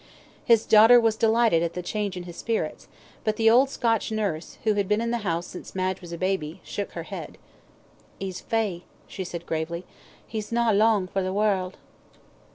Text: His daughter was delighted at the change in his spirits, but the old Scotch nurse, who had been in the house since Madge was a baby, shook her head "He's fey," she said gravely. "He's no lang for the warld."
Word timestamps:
His 0.43 0.65
daughter 0.65 0.99
was 0.99 1.15
delighted 1.15 1.61
at 1.61 1.73
the 1.75 1.83
change 1.83 2.17
in 2.17 2.23
his 2.23 2.35
spirits, 2.35 2.87
but 3.23 3.35
the 3.35 3.51
old 3.51 3.69
Scotch 3.69 4.11
nurse, 4.11 4.57
who 4.63 4.73
had 4.73 4.87
been 4.87 4.99
in 4.99 5.11
the 5.11 5.19
house 5.19 5.45
since 5.45 5.75
Madge 5.75 6.01
was 6.01 6.11
a 6.11 6.17
baby, 6.17 6.59
shook 6.63 6.93
her 6.93 7.03
head 7.03 7.37
"He's 8.19 8.41
fey," 8.41 8.81
she 9.07 9.23
said 9.23 9.45
gravely. 9.45 9.85
"He's 10.25 10.51
no 10.51 10.73
lang 10.73 11.05
for 11.07 11.21
the 11.21 11.31
warld." 11.31 11.77